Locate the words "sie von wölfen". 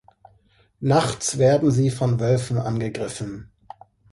1.69-2.57